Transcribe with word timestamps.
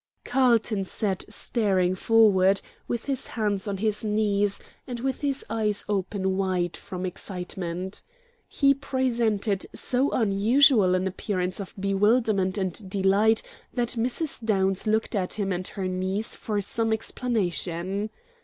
'"Carlton 0.25 0.83
sat 0.83 1.23
staring 1.29 1.93
forward, 1.93 2.59
with 2.87 3.05
his 3.05 3.27
hands 3.37 3.67
on 3.67 3.77
his 3.77 4.03
knees, 4.03 4.59
and 4.87 4.99
with 4.99 5.21
his 5.21 5.45
eyes 5.47 5.85
open 5.87 6.35
wide 6.37 6.75
from 6.75 7.05
excitement. 7.05 8.01
He 8.47 8.73
presented 8.73 9.67
so 9.75 10.09
unusual 10.09 10.95
an 10.95 11.05
appearance 11.05 11.59
of 11.59 11.75
bewilderment 11.79 12.57
and 12.57 12.89
delight 12.89 13.43
that 13.75 13.89
Mrs. 13.89 14.43
Downs 14.43 14.87
looked 14.87 15.13
at 15.13 15.33
him 15.33 15.51
and 15.51 15.65
at 15.67 15.73
her 15.75 15.87
niece 15.87 16.35
for 16.35 16.61
some 16.61 16.91
explanation. 16.91 18.09